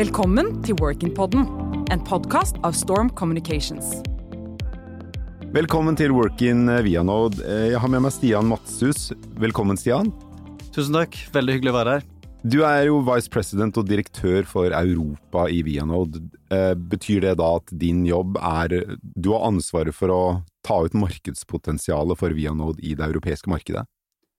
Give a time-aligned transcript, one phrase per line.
[0.00, 1.42] Velkommen til Workin-podden,
[1.92, 3.98] en podkast av Storm Communications.
[5.52, 7.42] Velkommen til Workin Vianode.
[7.44, 9.10] Jeg har med meg Stian Matshus.
[9.42, 10.08] Velkommen, Stian.
[10.72, 12.08] Tusen takk, veldig hyggelig å være her.
[12.40, 16.24] Du er jo vice president og direktør for Europa i Vianode.
[16.48, 20.22] Eh, betyr det da at din jobb er Du har ansvaret for å
[20.64, 23.84] ta ut markedspotensialet for Vianode i det europeiske markedet?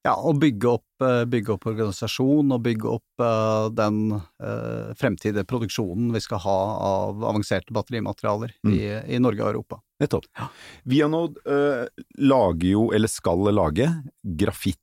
[0.02, 5.46] Ja, å bygge opp, eh, bygge opp organisasjon og bygge opp uh, den uh, fremtidige
[5.46, 6.58] produksjonen vi skal ha
[6.88, 8.74] av avanserte batterimaterialer mm.
[8.74, 8.82] i,
[9.14, 9.82] i, Norge og Europa.
[10.02, 10.26] Nettopp.
[10.40, 10.50] Ja.
[10.90, 11.86] Vianode uh,
[12.18, 13.92] lager jo, eller skal lage,
[14.22, 14.80] grafitt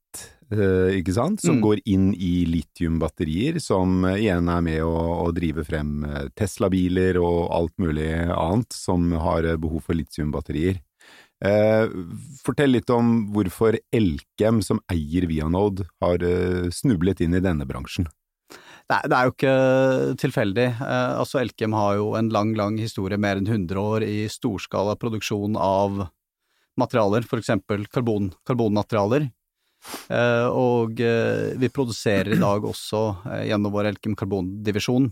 [0.49, 1.61] ikke sant, som mm.
[1.61, 4.95] går inn i litiumbatterier, som igjen er med å,
[5.27, 6.07] å drive frem
[6.41, 10.81] Tesla-biler og alt mulig annet som har eh, behov for litiumbatterier.
[11.39, 11.87] Eh,
[12.43, 18.09] fortell litt om hvorfor Elkem, som eier Vianode, har eh, snublet inn i denne bransjen.
[18.89, 19.57] Nei, det er jo ikke
[20.19, 20.67] tilfeldig.
[20.83, 24.99] Eh, altså Elkem har jo en lang, lang historie, mer enn 100 år, i storskala
[24.99, 26.09] produksjon av
[26.79, 29.31] materialer, for eksempel karbon, karbonmaterialer.
[30.59, 33.01] Og vi produserer i dag også,
[33.47, 35.07] gjennom vår Elkem karbondivisjon,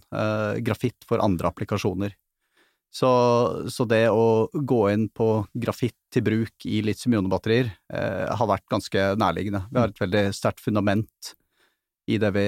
[0.67, 2.15] grafitt for andre applikasjoner.
[2.93, 3.09] Så,
[3.69, 9.09] så, det å gå inn på grafitt til bruk i litium-ionebatterier eh, har vært ganske
[9.21, 9.67] nærliggende.
[9.69, 11.35] Vi har et veldig sterkt fundament
[12.07, 12.47] i det vi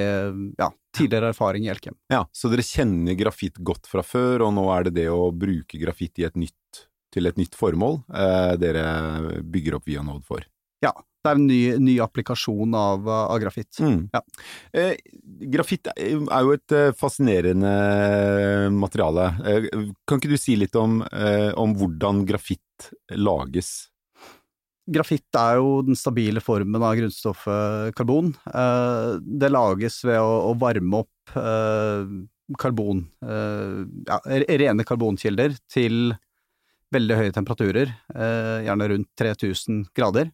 [0.59, 1.97] ja, tidligere erfaring i Elkem.
[2.12, 5.81] Ja, Så dere kjenner grafitt godt fra før, og nå er det det å bruke
[5.83, 8.86] grafitt et nytt, til et nytt formål eh, dere
[9.42, 10.47] bygger opp Vianode for?
[10.84, 10.94] Ja,
[11.25, 13.81] det er en ny, ny applikasjon av, av grafitt.
[13.83, 14.07] Mm.
[14.15, 14.23] Ja.
[14.73, 14.95] Eh,
[15.51, 17.73] grafitt er jo et eh, fascinerende
[18.75, 19.29] materiale.
[19.43, 19.69] Eh,
[20.09, 23.91] kan ikke du si litt om, eh, om hvordan grafitt lages?
[24.89, 28.33] Grafitt er jo den stabile formen av grunnstoffet karbon.
[28.49, 32.17] Eh, det lages ved å, å varme opp eh,
[32.57, 36.15] karbon, ja, rene karbonkilder til
[36.97, 37.91] veldig høye temperaturer,
[38.65, 40.31] gjerne rundt 3000 grader.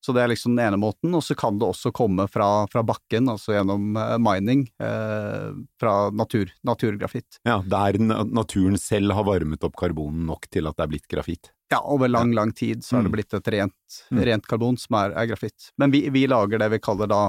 [0.00, 2.84] Så det er liksom den ene måten, og så kan det også komme fra, fra
[2.86, 5.50] bakken, altså gjennom uh, mining, eh,
[5.80, 7.40] fra natur, naturgrafitt.
[7.48, 11.50] Ja, der naturen selv har varmet opp karbonen nok til at det er blitt grafitt?
[11.68, 13.16] Ja, over lang, lang tid så er det mm.
[13.18, 14.22] blitt et rent, mm.
[14.30, 15.72] rent karbon som er, er grafitt.
[15.76, 17.22] Men vi, vi, lager det vi kaller da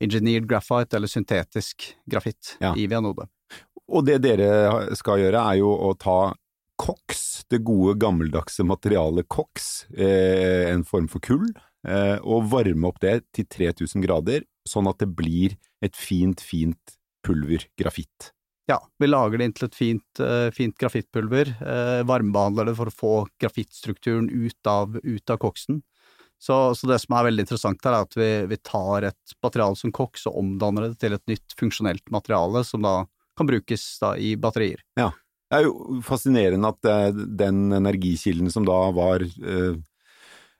[0.00, 2.76] engineered graphite, eller syntetisk grafitt, ja.
[2.78, 3.26] i Vianode.
[3.90, 6.20] Og det dere skal gjøre er jo å ta
[6.78, 12.96] koks, det gode gammeldagse materialet koks, eh, en form for kull, Eh, og varme opp
[13.00, 18.32] det til 3000 grader, sånn at det blir et fint, fint pulver grafitt.
[18.68, 22.90] Ja, vi lager det inn til et fint, uh, fint grafittpulver, uh, varmebehandler det for
[22.90, 25.80] å få grafittstrukturen ut av, ut av koksen.
[26.38, 29.78] Så, så, det som er veldig interessant her, er at vi, vi, tar et materiale
[29.80, 33.00] som koks og omdanner det til et nytt funksjonelt materiale som da
[33.38, 34.84] kan brukes da i batterier.
[35.00, 35.08] Ja,
[35.48, 39.80] det er jo fascinerende at den energikilden som da var Eh,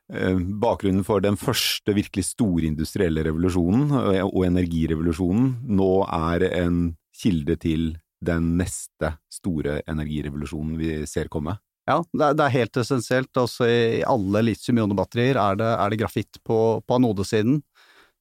[0.09, 6.79] bakgrunnen for den første virkelig store industrielle revolusjonen eh, og energirevolusjonen nå er en
[7.19, 7.91] kilde til
[8.25, 11.59] den neste store energirevolusjonen vi ser komme.
[11.89, 13.31] Ja, det er helt essensielt.
[13.39, 17.61] Altså, I alle litium-ionebatterier er, er, det grafitt på, på anodesiden.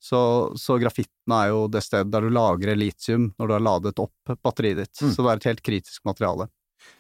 [0.00, 0.20] Så,
[0.56, 4.37] så, grafitten er jo det stedet der du lagrer litium når du har ladet opp
[4.47, 5.03] batteriet ditt.
[5.03, 5.10] Mm.
[5.12, 6.49] Så det er et helt kritisk materiale.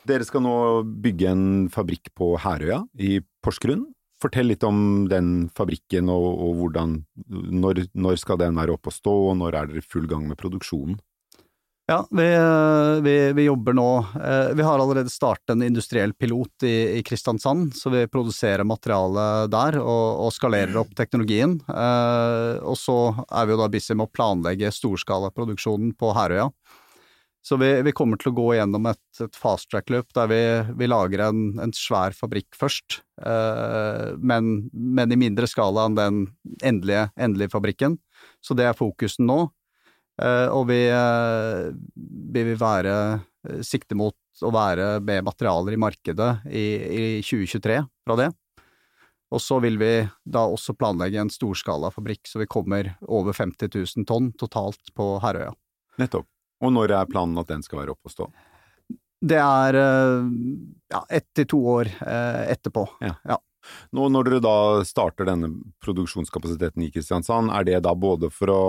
[0.08, 0.56] Dere skal nå
[1.04, 3.86] bygge en fabrikk på Herøya i Porsgrunn.
[4.22, 6.96] Fortell litt om den fabrikken, og, og hvordan,
[7.28, 10.26] når, når, skal den være oppe og stå, og når er dere i full gang
[10.26, 10.98] med produksjonen?
[11.88, 12.24] Ja, vi,
[13.00, 13.86] vi, vi, jobber nå
[14.20, 19.48] eh, Vi har allerede startet en industriell pilot i, i Kristiansand, så vi produserer materialet
[19.54, 21.54] der og, og skalerer opp teknologien.
[21.64, 22.98] Eh, og så
[23.30, 26.50] er vi jo da busy med å planlegge storskalaproduksjonen på Herøya.
[27.44, 30.40] Så vi, vi, kommer til å gå gjennom et, et fast track-løp der vi,
[30.80, 36.18] vi lager en, en, svær fabrikk først, eh, men, men, i mindre skala enn den
[36.66, 37.96] endelige, endelige fabrikken.
[38.44, 39.46] Så det er fokusen nå.
[40.18, 45.80] Eh, og vi, eh, vi, vil være eh, sikte mot å være med materialer i
[45.80, 48.32] markedet i, i 2023 fra det.
[49.28, 49.92] Og så vil vi
[50.24, 55.52] da også planlegge en storskalafabrikk, så vi kommer over 50 000 tonn totalt på Herøya.
[56.00, 56.26] Nettopp.
[56.64, 58.28] Og når er planen at den skal være oppe og stå?
[59.18, 60.30] Det er eh,
[60.94, 62.84] ja, ett til to år eh, etterpå.
[63.02, 63.16] Ja.
[63.26, 63.38] ja.
[63.94, 64.56] Nå når dere da
[64.86, 65.50] starter denne
[65.84, 68.62] produksjonskapasiteten i Kristiansand, er det da både for å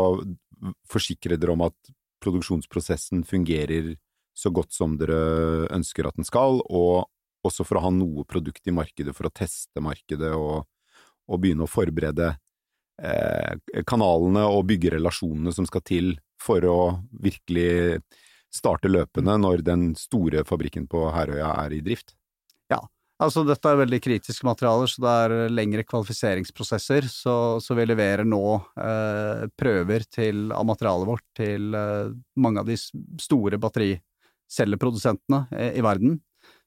[0.89, 1.93] forsikre dere om at
[2.23, 3.93] produksjonsprosessen fungerer
[4.35, 7.07] så godt som dere ønsker at den skal, og
[7.47, 10.65] også for å ha noe produkt i markedet for å teste markedet og,
[11.29, 12.33] og begynne å forberede
[13.87, 16.09] kanalene og bygge relasjonene som skal til
[16.41, 16.79] for å
[17.23, 18.01] virkelig
[18.53, 22.15] starte løpende når den store fabrikken på Herøya er i drift?
[22.71, 22.81] Ja,
[23.21, 27.07] altså dette er veldig kritiske materialer, så det er lengre kvalifiseringsprosesser.
[27.11, 32.69] Så, så vi leverer nå eh, prøver til, av materialet vårt til eh, mange av
[32.69, 32.77] de
[33.21, 36.19] store battericelleprodusentene i, i verden.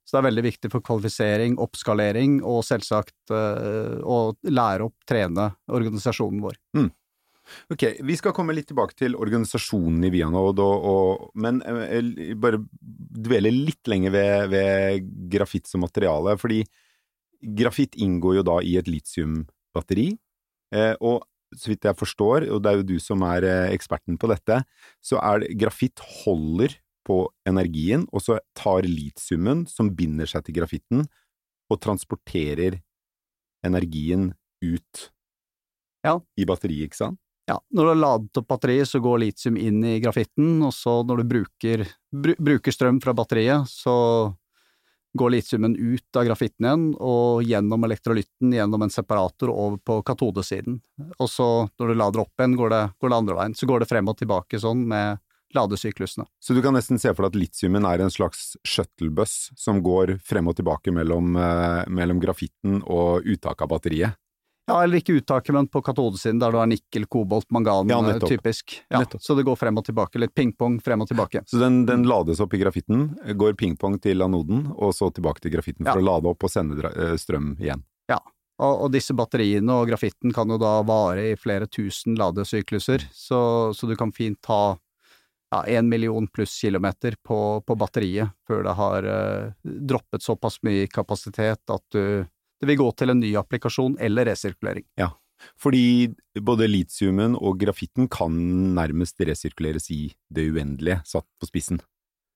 [0.02, 5.52] Så det er veldig viktig for kvalifisering, oppskalering og selvsagt uh, å lære opp, trene
[5.70, 6.58] organisasjonen vår.
[6.78, 6.90] Mm.
[7.72, 12.62] Ok, vi skal komme litt tilbake til organisasjonen i Vianod, og, og, men jeg bare
[12.82, 16.36] dvele litt lenger ved, ved grafitt som materiale.
[16.40, 16.62] Fordi
[17.58, 20.08] grafitt inngår jo da i et litiumbatteri,
[20.74, 21.22] eh, og
[21.52, 24.62] så vidt jeg forstår, og det er jo du som er eh, eksperten på dette,
[25.04, 30.60] så er det grafitt holder på energien, og så tar litiumen, som binder seg til
[30.60, 31.06] grafitten,
[31.72, 32.80] og transporterer
[33.66, 34.32] energien
[34.62, 35.08] ut
[36.06, 36.18] ja.
[36.36, 37.20] i batteriet, ikke sant?
[37.50, 41.00] Ja, når du har ladet opp batteriet, så går litium inn i grafitten, og så
[41.06, 41.82] når du bruker,
[42.14, 43.96] br bruker strøm fra batteriet, så
[45.18, 50.78] går litiumen ut av grafitten igjen, og gjennom elektrolytten, gjennom en separator over på katodesiden.
[51.18, 51.48] Og så,
[51.78, 53.58] når du lader opp igjen, går det, går det andre veien.
[53.58, 55.20] Så går det frem og tilbake sånn med
[55.56, 56.26] ladesyklusene.
[56.40, 60.16] Så du kan nesten se for deg at litiumen er en slags shuttlebuss som går
[60.24, 64.18] frem og tilbake mellom, eh, mellom grafitten og uttaket av batteriet?
[64.70, 68.20] Ja, eller ikke uttaket, men på katodesiden der du har nikkel, kobolt, mangan, ja, eh,
[68.22, 68.76] typisk.
[68.88, 71.42] Ja, så det går frem og tilbake, litt pingpong frem og tilbake.
[71.50, 75.56] Så den, den lades opp i grafitten, går pingpong til anoden, og så tilbake til
[75.56, 76.04] grafitten for ja.
[76.04, 77.82] å lade opp og sende eh, strøm igjen?
[78.10, 78.20] Ja,
[78.62, 83.42] og, og, disse batteriene og grafitten kan jo da vare i flere tusen ladesykluser, så,
[83.74, 84.76] så du kan fint ta
[85.52, 90.88] ja, en million pluss kilometer på, på, batteriet før det har eh, droppet såpass mye
[90.88, 92.24] kapasitet at du
[92.62, 94.84] det vil gå til en ny applikasjon eller resirkulering.
[94.94, 95.08] Ja,
[95.58, 98.36] fordi både litiumen og grafitten kan
[98.76, 101.82] nærmest resirkuleres i det uendelige, satt på spissen.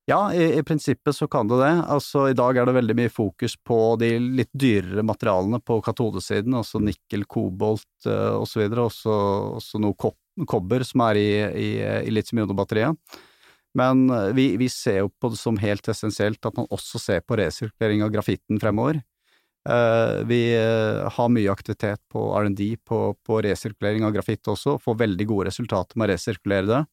[0.06, 1.72] Ja, i, i, prinsippet så kan det det.
[1.90, 6.54] Altså, I dag er det veldig mye fokus på de litt dyrere materialene på katodesiden,
[6.54, 9.16] altså nikkel, kobolt uh, osv., og også,
[9.58, 9.98] også noe
[10.44, 11.70] kobber som er i, i,
[12.04, 12.98] i litium-ionebatteriet.
[13.76, 17.22] Men eh, vi, vi, ser jo på det som helt essensielt at man også ser
[17.26, 19.02] på resirkulering av grafitten fremover.
[19.68, 25.00] Eh, vi eh, har mye aktivitet på R&D på, på, resirkulering av grafitt også, får
[25.02, 26.84] veldig gode resultater med å resirkulere det.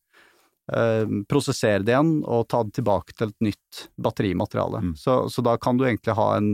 [1.28, 4.80] Prosessere det igjen og ta det tilbake til et nytt batterimateriale.
[4.80, 4.94] Mm.
[4.96, 6.54] Så, så, da kan du egentlig ha en,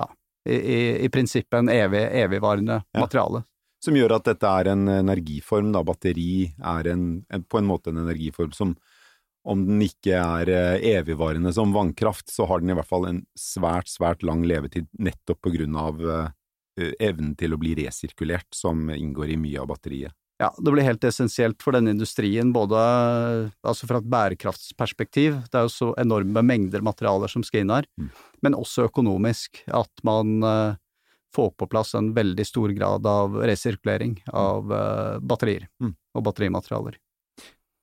[0.00, 0.06] ja,
[0.48, 3.02] i, i, i prinsippet en evig, evigvarende ja.
[3.02, 3.42] materiale.
[3.82, 7.90] Som gjør at dette er en energiform, da batteri er en, en, på en måte
[7.90, 8.76] en energiform som
[9.42, 13.24] om den ikke er eh, evigvarende som vannkraft, så har den i hvert fall en
[13.38, 18.86] svært, svært lang levetid nettopp på grunn av eh, evnen til å bli resirkulert, som
[18.94, 20.14] inngår i mye av batteriet.
[20.40, 22.78] Ja, det blir helt essensielt for denne industrien, både
[23.66, 27.86] altså fra et bærekraftsperspektiv, det er jo så enorme mengder materialer som skal inn her,
[27.98, 28.08] mm.
[28.46, 30.42] men også økonomisk, at man
[31.34, 35.94] får på plass en veldig stor grad av resirkulering av uh, batterier mm.
[36.18, 36.98] og batterimaterialer.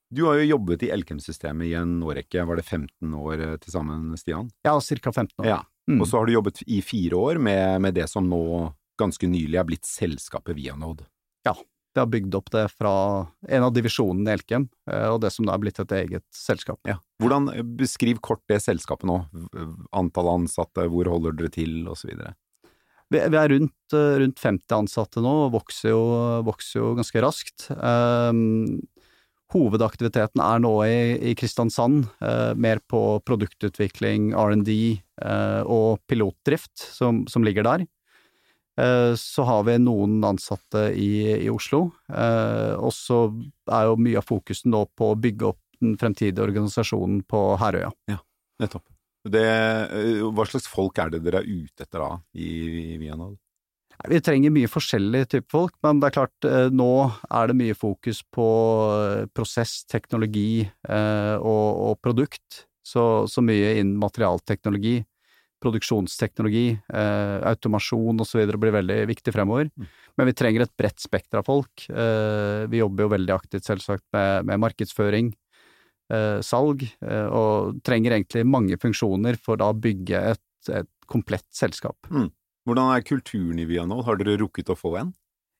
[0.09, 3.73] Du har jo jobbet i Elkem-systemet i en årrekke, var det 15 år eh, til
[3.75, 4.47] sammen, Stian?
[4.65, 5.11] Ja, ca.
[5.11, 5.45] 15 år.
[5.45, 5.59] Ja.
[5.89, 5.99] Mm.
[6.01, 8.41] Og så har du jobbet i fire år med, med, det som nå
[8.99, 11.05] ganske nylig er blitt selskapet Vianode.
[11.45, 11.53] Ja,
[11.93, 12.93] det har bygd opp det fra
[13.49, 16.81] en av divisjonene i Elkem, eh, og det som da er blitt et eget selskap.
[16.89, 16.97] Ja.
[17.21, 19.21] Hvordan, eh, Beskriv kort det selskapet nå,
[19.93, 22.17] antall ansatte, hvor holder dere til, osv.
[23.09, 26.01] Vi, vi er rundt, rundt, 50 ansatte nå, og vokser jo,
[26.45, 27.69] vokser jo ganske raskt.
[27.75, 28.79] Um,
[29.49, 30.97] Hovedaktiviteten er nå i,
[31.31, 34.75] i Kristiansand, uh, mer på produktutvikling, R&D
[35.25, 37.87] uh, og pilotdrift som, som ligger der.
[38.79, 41.09] Eh, så har vi noen ansatte i,
[41.43, 43.25] i Oslo, eh, og så
[43.71, 47.91] er jo mye av fokusen nå på å bygge opp den fremtidige organisasjonen på Herøya.
[48.11, 48.21] Ja,
[48.63, 48.85] nettopp.
[49.33, 52.49] Det, eh, hva slags folk er det dere er ute etter da i,
[52.93, 53.37] i Vianad?
[54.07, 56.91] Vi trenger mye forskjellig type folk, men det er klart, eh, nå
[57.27, 58.47] er det mye fokus på
[58.95, 62.65] eh, prosess, teknologi og, og produkt.
[62.89, 65.03] Så, så, mye innen materialteknologi,
[65.61, 68.39] produksjonsteknologi, automasjon osv.
[68.55, 69.67] blir veldig viktig fremover.
[69.75, 69.89] Mm.
[70.17, 71.83] Men vi trenger et bredt spekter av folk.
[71.85, 75.29] vi jobber jo veldig aktivt selvsagt med, med markedsføring,
[76.45, 81.97] salg, og trenger egentlig mange funksjoner for da å bygge et, et komplett selskap.
[82.09, 82.29] Mm.
[82.69, 85.11] Hvordan er kulturen i Vianode, har dere rukket å få en?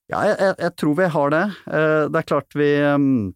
[0.10, 1.44] Ja, jeg, jeg, jeg, tror vi har det.
[1.70, 3.29] Eh, det er klart vi, mm,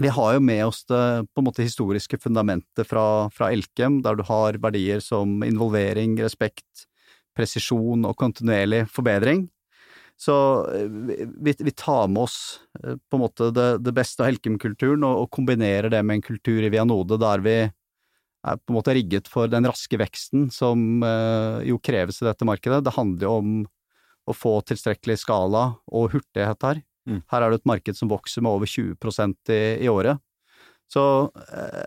[0.00, 4.18] vi har jo med oss det på en måte historiske fundamentet fra, fra Elkem, der
[4.18, 6.86] du har verdier som involvering, respekt,
[7.36, 9.46] presisjon og kontinuerlig forbedring.
[10.20, 10.34] Så
[10.72, 15.04] eh, vi, vi, tar med oss eh, på en måte det, det beste av Helkem-kulturen
[15.06, 18.94] og, og, kombinerer det med en kultur i Vianode der vi er på en måte
[18.94, 21.00] rigget for den raske veksten som
[21.64, 22.82] jo kreves i dette markedet.
[22.84, 23.54] Det handler jo om
[24.28, 26.82] å få tilstrekkelig skala og hurtighet her.
[27.08, 27.22] Mm.
[27.32, 29.00] Her er det et marked som vokser med over 20
[29.48, 30.20] i, i året.
[30.92, 31.02] Så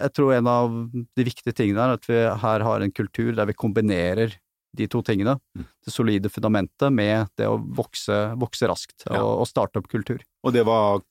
[0.01, 3.49] jeg tror en av de viktige tingene er at vi her har en kultur der
[3.49, 4.33] vi kombinerer
[4.77, 5.37] de to tingene.
[5.57, 5.67] Mm.
[5.85, 9.23] Det solide fundamentet med det å vokse, vokse raskt og, ja.
[9.43, 10.23] og starte opp kultur.
[10.45, 11.01] Og det var,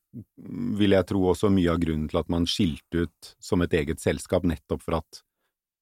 [0.81, 4.03] vil jeg tro, også mye av grunnen til at man skilte ut som et eget
[4.03, 5.23] selskap, nettopp for at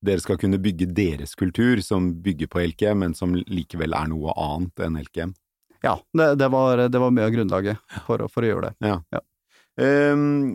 [0.05, 4.35] dere skal kunne bygge deres kultur, som bygger på LKM, men som likevel er noe
[4.37, 5.37] annet enn LKM.
[5.85, 8.89] Ja, det, det, var, det var, mye av grunnlaget for, for å gjøre det.
[8.89, 8.99] Ja.
[9.13, 9.21] ja.
[9.75, 10.55] Um,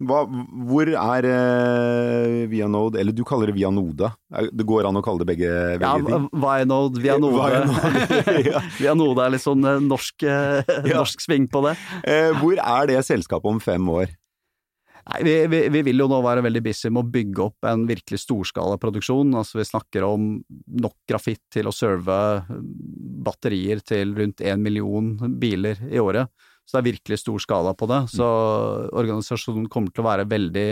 [0.00, 4.08] hva, hvor er uh, Vianode Eller du kaller det Vianode.
[4.56, 5.50] Det går an å kalle det begge,
[5.82, 6.20] begge ja.
[6.32, 7.60] Vianode, Vianode.
[8.48, 8.62] ja.
[8.78, 10.96] Vianode er litt sånn uh, norsk, uh, ja.
[10.96, 11.76] norsk sving på det.
[12.40, 14.16] hvor er det selskapet om fem år?
[15.10, 17.86] Nei, vi, vi, vi, vil jo nå være veldig busy med å bygge opp en
[17.88, 19.32] virkelig storskala produksjon.
[19.36, 20.28] Altså vi snakker om
[20.84, 22.16] nok grafitt til å serve
[23.26, 26.30] batterier til rundt én million biler i året.
[26.70, 28.04] Så det er virkelig stor skala på det.
[28.12, 28.26] Så
[28.94, 30.68] organisasjonen kommer til å være veldig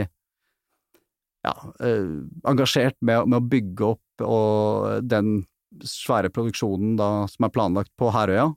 [1.43, 2.13] ja, eh,
[2.47, 5.41] engasjert med, med, å bygge opp og den
[5.83, 8.53] svære produksjonen da, som er planlagt på Herøya.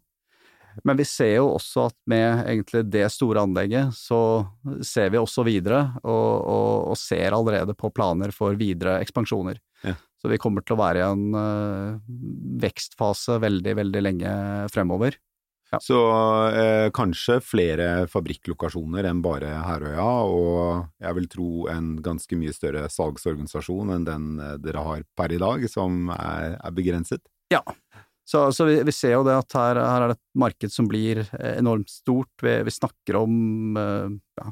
[0.88, 4.46] Men vi ser jo også at med egentlig det store anlegget, så
[4.86, 9.60] ser vi også videre, og, og, og ser allerede på planer for videre ekspansjoner.
[9.84, 9.98] Ja.
[10.22, 12.00] Så vi kommer til å være i en uh,
[12.62, 14.32] vekstfase veldig, veldig lenge
[14.72, 15.18] fremover.
[15.72, 15.80] Ja.
[15.80, 15.98] Så
[16.52, 22.90] eh, kanskje flere fabrikklokasjoner enn bare Herøya, og jeg vil tro en ganske mye større
[22.92, 27.24] salgsorganisasjon enn den eh, dere har per i dag, som er, er begrenset?
[27.52, 27.64] Ja,
[28.28, 30.88] så, så vi, vi, ser jo det at her, her, er det et marked som
[30.92, 32.32] blir eh, enormt stort.
[32.44, 34.52] Vi, vi snakker om eh, ja,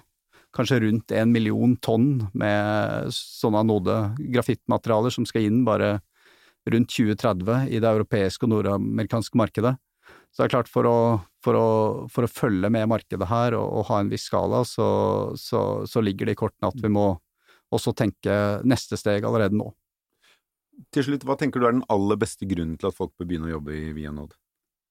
[0.56, 4.00] kanskje rundt en million tonn med sånne anode
[4.36, 5.98] grafittmaterialer som skal inn bare
[6.70, 9.76] rundt 2030 i det europeiske og nordamerikanske markedet.
[10.30, 10.98] Så det er klart, for å,
[11.44, 11.70] for å,
[12.14, 14.90] for å følge med markedet her og, og ha en viss skala, så,
[15.40, 17.12] så, så, ligger det i kortene at vi må
[17.74, 18.34] også tenke
[18.66, 19.72] neste steg allerede nå.
[20.96, 23.50] Til slutt, hva tenker du er den aller beste grunnen til at folk bør begynne
[23.50, 24.38] å jobbe i Vianod?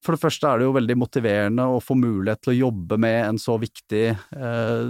[0.04, 3.18] For det første er det jo veldig motiverende å få mulighet til å jobbe med
[3.25, 4.85] en så viktig eh,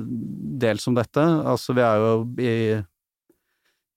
[0.64, 1.22] del som dette.
[1.22, 2.10] Altså, vi er jo
[2.44, 2.56] i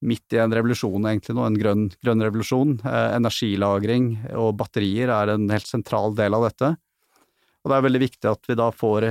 [0.02, 2.78] midt i en revolusjon, egentlig nå, en grønn, grønn revolusjon.
[2.86, 6.74] Eh, energilagring og batterier er en helt sentral del av dette.
[7.62, 9.10] Og det er veldig viktig at vi da får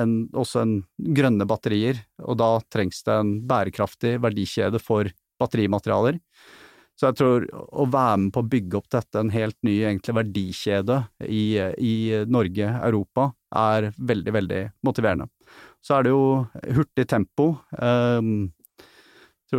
[0.00, 0.76] en, også en
[1.16, 6.20] grønne batterier, og da trengs det en bærekraftig verdikjede for batterimaterialer.
[6.96, 10.14] Så jeg tror å være med på å bygge opp dette, en helt ny egentlig
[10.16, 15.28] verdikjede i, i Norge, Europa, er veldig, veldig motiverende.
[15.84, 16.22] Så er det jo
[16.78, 17.50] hurtig tempo.
[17.76, 18.48] Um,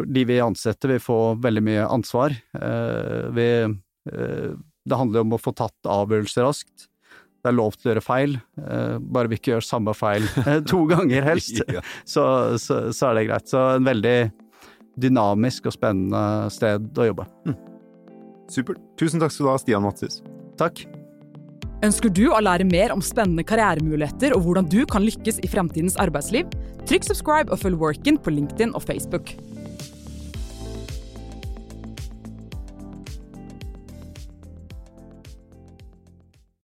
[0.06, 2.36] de vi ansetter vil få veldig mye ansvar.
[2.60, 4.52] Eh, vi, eh,
[4.88, 6.88] det handler om å få tatt avgjørelser raskt.
[7.44, 10.26] Det er lov til å gjøre feil, eh, bare vi ikke gjør samme feil
[10.72, 11.62] to ganger helst,
[12.04, 12.26] så,
[12.60, 13.48] så, så, er det greit.
[13.48, 14.18] Så en veldig
[14.98, 17.28] dynamisk og spennende sted å jobbe.
[17.48, 17.58] Mm.
[18.52, 18.82] Supert.
[19.00, 20.22] Tusen takk skal du ha, Stian Matsis.
[20.60, 20.88] Takk.
[21.86, 25.98] Ønsker du å lære mer om spennende karrieremuligheter og hvordan du kan lykkes i fremtidens
[26.02, 26.50] arbeidsliv?
[26.90, 29.36] Trykk subscribe og følg Workin på LinkedIn og Facebook.